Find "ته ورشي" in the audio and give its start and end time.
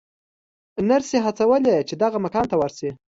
2.51-2.89